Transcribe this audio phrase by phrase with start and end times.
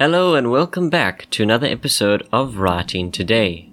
[0.00, 3.68] Hello and welcome back to another episode of Writing Today.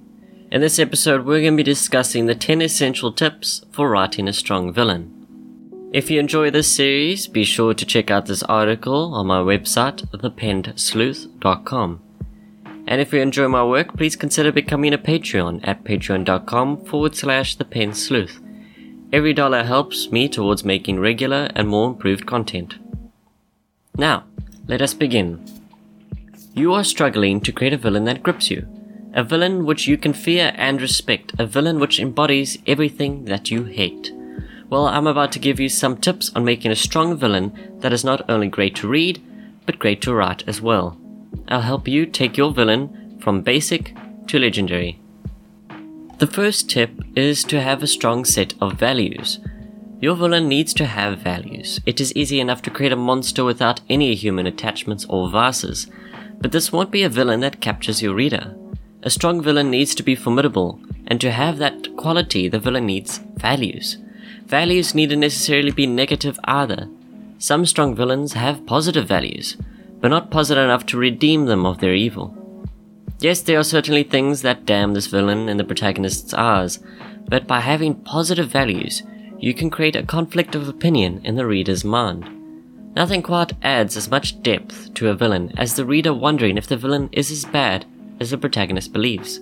[0.51, 4.33] In this episode, we're going to be discussing the 10 essential tips for writing a
[4.33, 5.89] strong villain.
[5.93, 10.05] If you enjoy this series, be sure to check out this article on my website,
[10.11, 12.01] thepennedsleuth.com.
[12.85, 17.55] And if you enjoy my work, please consider becoming a Patreon at patreon.com forward slash
[17.57, 18.43] thepennedsleuth.
[19.13, 22.75] Every dollar helps me towards making regular and more improved content.
[23.95, 24.25] Now,
[24.67, 25.56] let us begin.
[26.57, 28.67] You are struggling to create a villain that grips you.
[29.13, 31.31] A villain which you can fear and respect.
[31.37, 34.11] A villain which embodies everything that you hate.
[34.67, 38.03] Well, I'm about to give you some tips on making a strong villain that is
[38.03, 39.21] not only great to read,
[39.67, 40.97] but great to write as well.
[41.47, 43.95] I'll help you take your villain from basic
[44.25, 44.99] to legendary.
[46.17, 49.37] The first tip is to have a strong set of values.
[50.01, 51.79] Your villain needs to have values.
[51.85, 55.85] It is easy enough to create a monster without any human attachments or vices.
[56.39, 58.55] But this won't be a villain that captures your reader.
[59.03, 63.19] A strong villain needs to be formidable, and to have that quality, the villain needs
[63.35, 63.97] values.
[64.45, 66.87] Values needn't necessarily be negative either.
[67.39, 69.57] Some strong villains have positive values,
[69.99, 72.35] but not positive enough to redeem them of their evil.
[73.19, 76.79] Yes, there are certainly things that damn this villain in the protagonist's eyes,
[77.27, 79.03] but by having positive values,
[79.39, 82.36] you can create a conflict of opinion in the reader's mind.
[82.97, 86.77] Nothing quite adds as much depth to a villain as the reader wondering if the
[86.77, 87.85] villain is as bad
[88.19, 89.39] as the protagonist believes.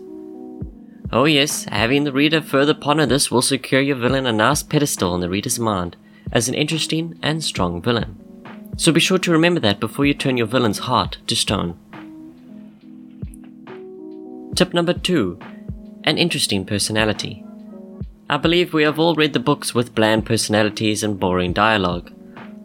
[1.14, 5.16] Oh, yes, having the reader further ponder this will secure your villain a nice pedestal
[5.16, 5.96] in the reader's mind
[6.34, 8.20] as an interesting and strong villain.
[8.76, 11.80] So be sure to remember that before you turn your villain's heart to stone.
[14.54, 15.40] Tip number two
[16.04, 17.46] an interesting personality.
[18.30, 22.12] I believe we have all read the books with bland personalities and boring dialogue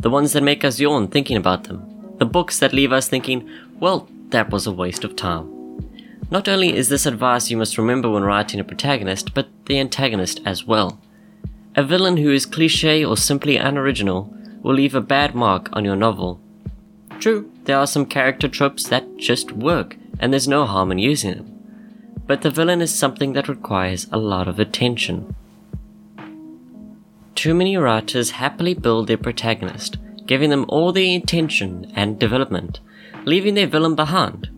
[0.00, 3.48] the ones that make us yawn thinking about them, the books that leave us thinking,
[3.78, 5.48] well, that was a waste of time.
[6.30, 10.40] Not only is this advice you must remember when writing a protagonist, but the antagonist
[10.46, 10.98] as well.
[11.76, 14.32] A villain who is cliche or simply unoriginal
[14.62, 16.40] will leave a bad mark on your novel.
[17.18, 21.34] True, there are some character tropes that just work, and there's no harm in using
[21.34, 21.56] them.
[22.26, 25.34] But the villain is something that requires a lot of attention.
[27.40, 29.96] Too many writers happily build their protagonist,
[30.26, 32.80] giving them all the attention and development,
[33.24, 34.50] leaving their villain behind.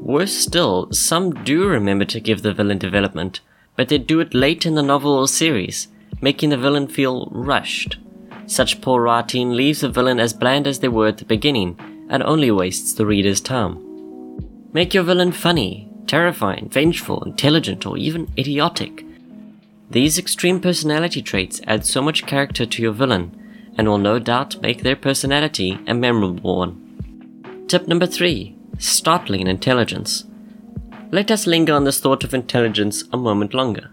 [0.00, 3.40] Worse still, some do remember to give the villain development,
[3.74, 5.88] but they do it late in the novel or series,
[6.20, 7.96] making the villain feel rushed.
[8.46, 11.76] Such poor writing leaves the villain as bland as they were at the beginning,
[12.08, 13.74] and only wastes the reader's time.
[14.72, 19.04] Make your villain funny, terrifying, vengeful, intelligent, or even idiotic.
[19.94, 23.30] These extreme personality traits add so much character to your villain
[23.78, 27.64] and will no doubt make their personality a memorable one.
[27.68, 30.24] Tip number 3 Startling intelligence.
[31.12, 33.88] Let us linger on this thought of intelligence a moment longer.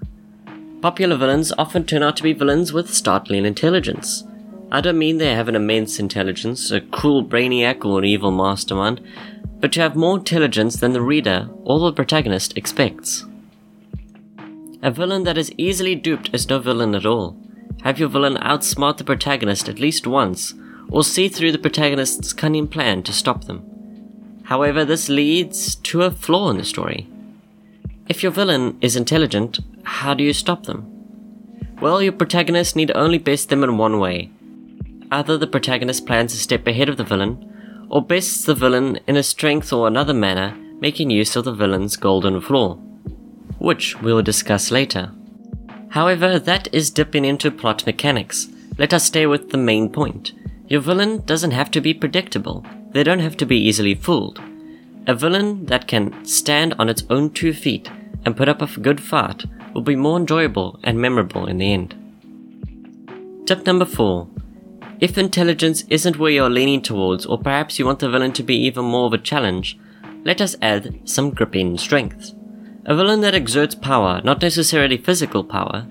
[0.81, 4.23] Popular villains often turn out to be villains with startling intelligence.
[4.71, 9.01] I don't mean they have an immense intelligence, a cruel brainiac or an evil mastermind,
[9.59, 13.23] but to have more intelligence than the reader or the protagonist expects.
[14.83, 17.37] A villain that is easily duped is no villain at all.
[17.83, 20.55] Have your villain outsmart the protagonist at least once,
[20.89, 24.41] or see through the protagonist's cunning plan to stop them.
[24.45, 27.07] However, this leads to a flaw in the story.
[28.09, 30.87] If your villain is intelligent, how do you stop them?
[31.79, 34.31] Well, your protagonist need only best them in one way.
[35.11, 39.15] Either the protagonist plans a step ahead of the villain, or bests the villain in
[39.15, 42.79] a strength or another manner, making use of the villain's golden flaw
[43.61, 45.11] which we'll discuss later.
[45.89, 48.47] However, that is dipping into plot mechanics.
[48.77, 50.31] Let us stay with the main point.
[50.67, 54.41] Your villain doesn't have to be predictable, they don't have to be easily fooled.
[55.05, 57.89] A villain that can stand on its own two feet
[58.25, 61.95] and put up a good fight will be more enjoyable and memorable in the end.
[63.45, 64.27] Tip number 4
[64.99, 68.55] If intelligence isn't where you're leaning towards, or perhaps you want the villain to be
[68.55, 69.77] even more of a challenge,
[70.23, 72.33] let us add some gripping strength.
[72.85, 75.85] A villain that exerts power, not necessarily physical power,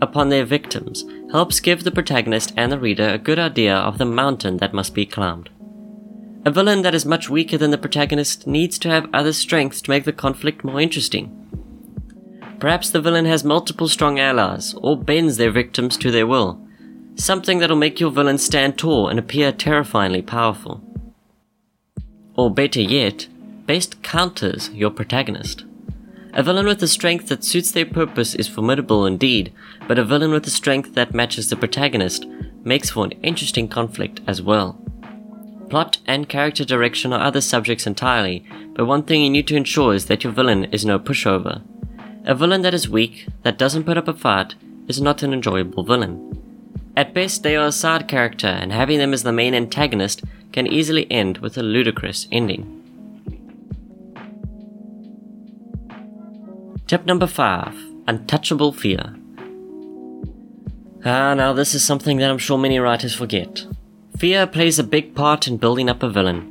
[0.00, 4.04] upon their victims helps give the protagonist and the reader a good idea of the
[4.04, 5.50] mountain that must be climbed.
[6.44, 9.90] A villain that is much weaker than the protagonist needs to have other strengths to
[9.90, 11.32] make the conflict more interesting.
[12.60, 16.64] Perhaps the villain has multiple strong allies, or bends their victims to their will,
[17.16, 20.80] something that'll make your villain stand tall and appear terrifyingly powerful.
[22.36, 23.26] Or better yet,
[23.66, 25.64] best counters your protagonist.
[26.36, 29.54] A villain with a strength that suits their purpose is formidable indeed,
[29.88, 32.26] but a villain with a strength that matches the protagonist
[32.62, 34.78] makes for an interesting conflict as well.
[35.70, 38.44] Plot and character direction are other subjects entirely,
[38.74, 41.62] but one thing you need to ensure is that your villain is no pushover.
[42.26, 44.56] A villain that is weak, that doesn't put up a fight,
[44.88, 46.38] is not an enjoyable villain.
[46.94, 50.22] At best, they are a side character, and having them as the main antagonist
[50.52, 52.85] can easily end with a ludicrous ending.
[56.86, 57.74] Tip number 5
[58.06, 59.16] Untouchable Fear.
[61.04, 63.66] Ah, now this is something that I'm sure many writers forget.
[64.18, 66.42] Fear plays a big part in building up a villain.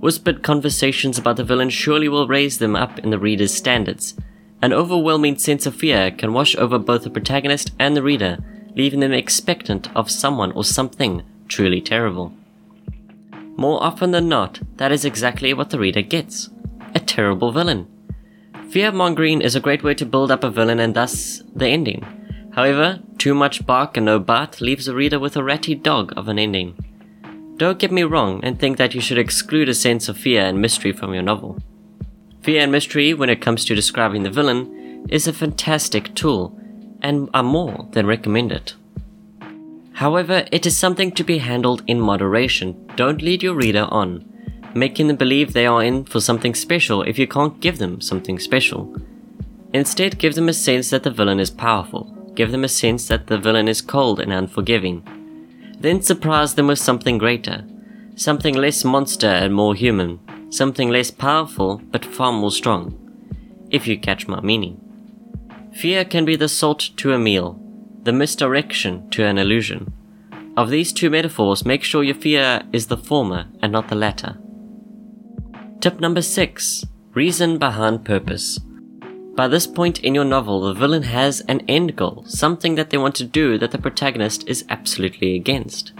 [0.00, 4.14] Whispered conversations about the villain surely will raise them up in the reader's standards.
[4.60, 8.38] An overwhelming sense of fear can wash over both the protagonist and the reader,
[8.74, 12.34] leaving them expectant of someone or something truly terrible.
[13.56, 16.50] More often than not, that is exactly what the reader gets
[16.96, 17.86] a terrible villain.
[18.74, 22.04] Fear mongering is a great way to build up a villain and thus the ending.
[22.56, 26.26] However, too much bark and no bite leaves the reader with a ratty dog of
[26.26, 26.74] an ending.
[27.56, 30.60] Don't get me wrong and think that you should exclude a sense of fear and
[30.60, 31.56] mystery from your novel.
[32.42, 36.58] Fear and mystery, when it comes to describing the villain, is a fantastic tool,
[37.00, 38.74] and I more than recommend it.
[39.92, 42.90] However, it is something to be handled in moderation.
[42.96, 44.28] Don't lead your reader on,
[44.74, 48.38] making them believe they are in for something special if you can't give them something
[48.38, 48.94] special.
[49.72, 52.04] Instead, give them a sense that the villain is powerful.
[52.34, 55.02] Give them a sense that the villain is cold and unforgiving
[55.84, 57.62] then surprise them with something greater,
[58.16, 60.18] something less monster and more human,
[60.50, 62.98] something less powerful but far more strong,
[63.70, 64.80] if you catch my meaning.
[65.74, 67.60] Fear can be the salt to a meal,
[68.02, 69.92] the misdirection to an illusion.
[70.56, 74.38] Of these two metaphors, make sure your fear is the former and not the latter.
[75.84, 78.58] Tip number 6 Reason behind purpose.
[79.36, 82.96] By this point in your novel, the villain has an end goal, something that they
[82.96, 85.92] want to do that the protagonist is absolutely against.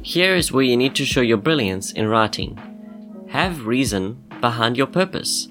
[0.00, 2.58] Here is where you need to show your brilliance in writing.
[3.32, 5.48] Have reason behind your purpose.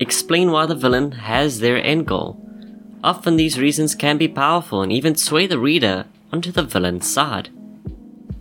[0.00, 2.40] Explain why the villain has their end goal.
[3.04, 7.50] Often these reasons can be powerful and even sway the reader onto the villain's side.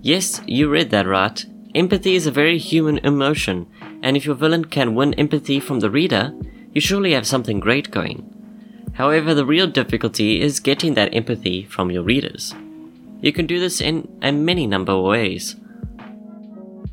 [0.01, 1.45] Yes, you read that right.
[1.75, 3.67] Empathy is a very human emotion,
[4.05, 6.31] and if your villain can win empathy from the reader,
[6.73, 8.21] you surely have something great going.
[8.93, 12.53] However, the real difficulty is getting that empathy from your readers.
[13.19, 15.55] You can do this in a many number of ways.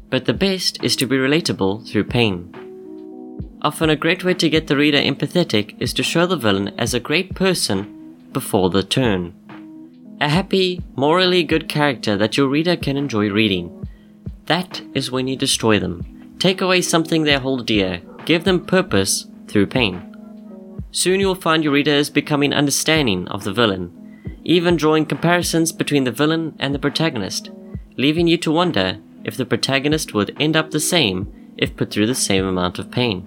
[0.08, 2.56] But the best is to be relatable through pain.
[3.60, 6.94] Often, a great way to get the reader empathetic is to show the villain as
[6.94, 9.34] a great person before the turn.
[10.18, 13.86] A happy, morally good character that your reader can enjoy reading.
[14.46, 16.11] That is when you destroy them.
[16.42, 20.02] Take away something they hold dear, give them purpose, through pain.
[20.90, 26.02] Soon you will find your readers becoming understanding of the villain, even drawing comparisons between
[26.02, 27.52] the villain and the protagonist,
[27.96, 32.08] leaving you to wonder if the protagonist would end up the same if put through
[32.08, 33.24] the same amount of pain.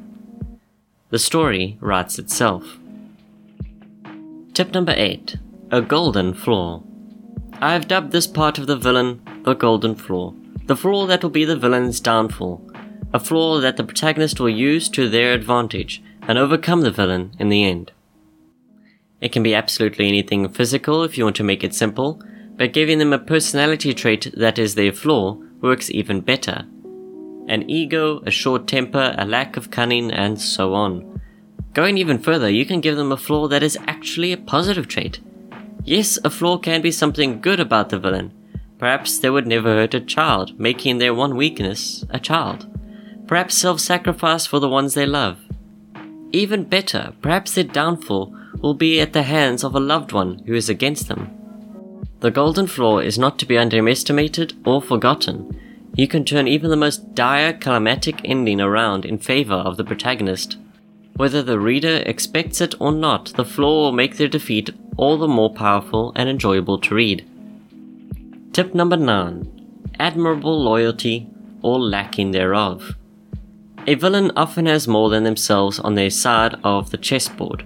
[1.10, 2.80] The story writes itself.
[4.54, 5.38] Tip number 8
[5.72, 6.84] A Golden Flaw.
[7.62, 10.34] I have dubbed this part of the villain the Golden Flaw,
[10.66, 12.75] the flaw that will be the villain's downfall,
[13.16, 17.48] a flaw that the protagonist will use to their advantage and overcome the villain in
[17.48, 17.94] the end.
[19.22, 22.22] It can be absolutely anything physical if you want to make it simple,
[22.58, 26.66] but giving them a personality trait that is their flaw works even better.
[27.48, 31.22] An ego, a short temper, a lack of cunning, and so on.
[31.74, 35.22] Going even further, you can give them a flaw that is actually a positive trait.
[35.86, 38.34] Yes, a flaw can be something good about the villain.
[38.78, 42.68] Perhaps they would never hurt a child, making their one weakness a child.
[43.28, 45.40] Perhaps self sacrifice for the ones they love.
[46.32, 50.54] Even better, perhaps their downfall will be at the hands of a loved one who
[50.54, 51.32] is against them.
[52.20, 55.60] The golden flaw is not to be underestimated or forgotten.
[55.96, 60.58] You can turn even the most dire climatic ending around in favor of the protagonist.
[61.16, 65.28] Whether the reader expects it or not, the flaw will make their defeat all the
[65.28, 67.26] more powerful and enjoyable to read.
[68.52, 71.30] Tip number 9 Admirable loyalty
[71.62, 72.96] or lacking thereof.
[73.88, 77.64] A villain often has more than themselves on their side of the chessboard.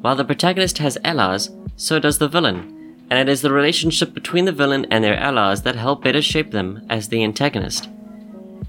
[0.00, 4.44] While the protagonist has allies, so does the villain, and it is the relationship between
[4.44, 7.88] the villain and their allies that help better shape them as the antagonist.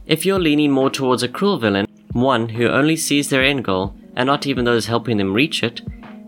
[0.08, 3.94] If you're leaning more towards a cruel villain, one who only sees their end goal
[4.16, 5.82] and not even those helping them reach it,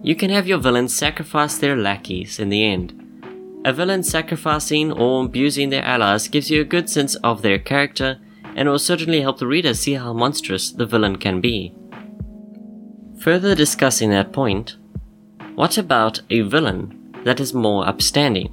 [0.04, 2.94] you can have your villains sacrifice their lackeys in the end.
[3.66, 8.20] A villain sacrificing or abusing their allies gives you a good sense of their character
[8.60, 11.74] and will certainly help the reader see how monstrous the villain can be.
[13.22, 14.76] Further discussing that point,
[15.56, 18.52] what about a villain that is more upstanding?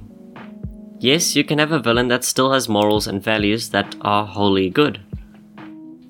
[0.99, 4.69] Yes, you can have a villain that still has morals and values that are wholly
[4.69, 5.01] good.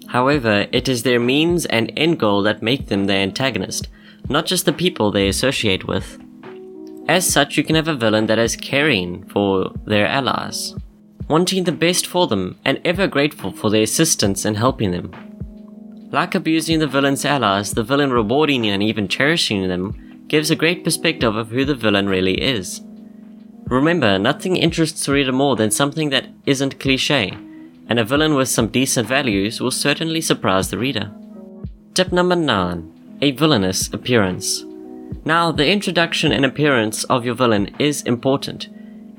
[0.10, 3.88] However, it is their means and end goal that make them the antagonist,
[4.30, 6.20] not just the people they associate with.
[7.08, 10.76] As such, you can have a villain that is caring for their allies,
[11.28, 15.12] wanting the best for them, and ever grateful for their assistance in helping them.
[16.12, 20.84] Like abusing the villain's allies, the villain rewarding and even cherishing them gives a great
[20.84, 22.82] perspective of who the villain really is.
[23.66, 27.38] Remember, nothing interests the reader more than something that isn't cliche,
[27.90, 31.12] and a villain with some decent values will certainly surprise the reader.
[31.94, 34.64] Tip number 9 A villainous appearance.
[35.26, 38.70] Now, the introduction and appearance of your villain is important.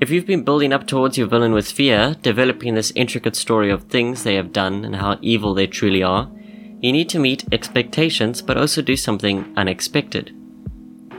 [0.01, 3.83] If you've been building up towards your villain with fear, developing this intricate story of
[3.83, 6.31] things they have done and how evil they truly are,
[6.79, 10.33] you need to meet expectations but also do something unexpected.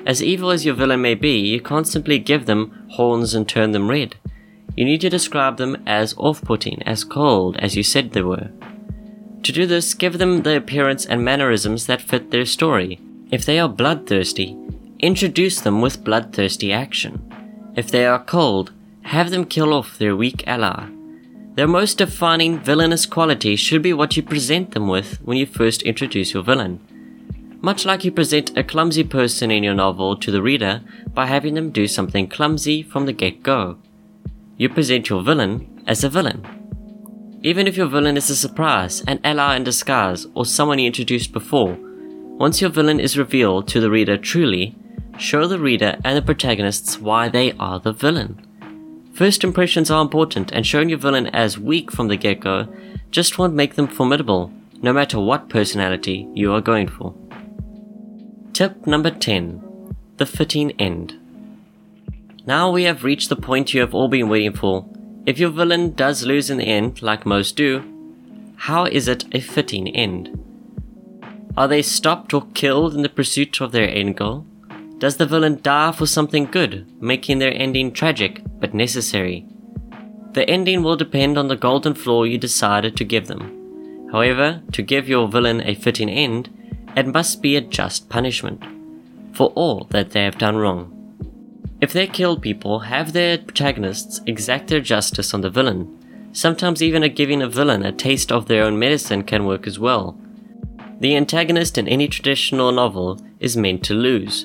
[0.07, 3.73] As evil as your villain may be, you can't simply give them horns and turn
[3.73, 4.17] them red.
[4.77, 8.51] You need to describe them as off putting, as cold as you said they were.
[9.43, 12.99] To do this, give them the appearance and mannerisms that fit their story.
[13.31, 14.57] If they are bloodthirsty,
[15.01, 17.27] introduce them with bloodthirsty action.
[17.77, 18.73] If they are cold,
[19.03, 20.89] have them kill off their weak ally.
[21.55, 25.83] Their most defining villainous quality should be what you present them with when you first
[25.83, 26.81] introduce your villain.
[27.61, 31.55] Much like you present a clumsy person in your novel to the reader by having
[31.55, 33.77] them do something clumsy from the get go
[34.61, 36.45] you present your villain as a villain.
[37.43, 41.33] Even if your villain is a surprise, an ally in disguise, or someone you introduced
[41.33, 41.79] before,
[42.37, 44.77] once your villain is revealed to the reader truly,
[45.21, 48.47] show the reader and the protagonists why they are the villain.
[49.13, 52.69] First impressions are important, and showing your villain as weak from the get go
[53.11, 57.15] just won't make them formidable, no matter what personality you are going for.
[58.53, 61.19] Tip number 10 The Fitting End.
[62.47, 64.89] Now we have reached the point you have all been waiting for.
[65.27, 67.85] If your villain does lose in the end, like most do,
[68.57, 70.39] how is it a fitting end?
[71.57, 74.47] Are they stopped or killed in the pursuit of their end goal?
[75.01, 79.47] Does the villain die for something good, making their ending tragic but necessary?
[80.35, 84.09] The ending will depend on the golden flaw you decided to give them.
[84.13, 86.51] However, to give your villain a fitting end,
[86.95, 88.63] it must be a just punishment
[89.33, 90.95] for all that they have done wrong.
[91.81, 96.29] If they kill people, have their protagonists exact their justice on the villain.
[96.33, 99.79] Sometimes even a giving a villain a taste of their own medicine can work as
[99.79, 100.21] well.
[100.99, 104.45] The antagonist in any traditional novel is meant to lose,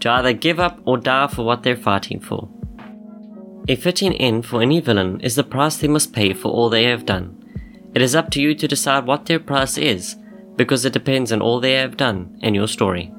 [0.00, 2.48] to either give up or die for what they're fighting for.
[3.68, 6.84] A fitting end for any villain is the price they must pay for all they
[6.84, 7.40] have done.
[7.94, 10.16] It is up to you to decide what their price is,
[10.56, 13.12] because it depends on all they have done in your story.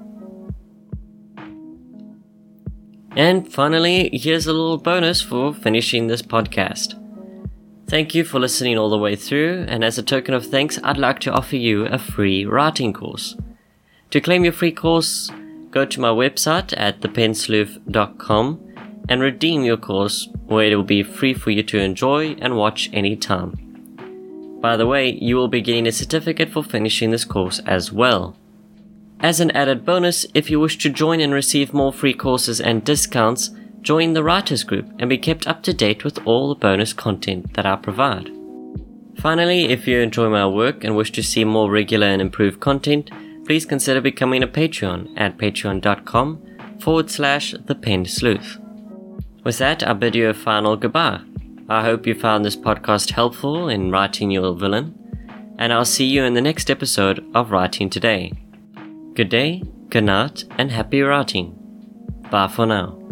[3.15, 7.01] And finally, here's a little bonus for finishing this podcast.
[7.88, 10.98] Thank you for listening all the way through, and as a token of thanks, I'd
[10.98, 13.38] like to offer you a free writing course.
[14.12, 15.32] To claim your free course,
[15.75, 18.75] go to my website at thepennedsleuth.com
[19.10, 22.89] and redeem your course where it will be free for you to enjoy and watch
[22.94, 23.51] anytime.
[24.62, 28.38] By the way, you will be getting a certificate for finishing this course as well.
[29.20, 32.86] As an added bonus, if you wish to join and receive more free courses and
[32.86, 33.51] discounts,
[33.82, 37.53] join the Writers Group and be kept up to date with all the bonus content
[37.55, 38.32] that I provide.
[39.17, 43.12] Finally, if you enjoy my work and wish to see more regular and improved content,
[43.46, 46.42] please consider becoming a Patreon at patreon.com
[46.80, 48.58] forward slash the Penned Sleuth.
[49.44, 51.22] With that, I bid you a final goodbye.
[51.70, 54.94] I hope you found this podcast helpful in writing your villain,
[55.58, 58.34] and I'll see you in the next episode of Writing Today.
[59.14, 61.58] Good day, good night, and happy writing.
[62.30, 63.05] Bye for now.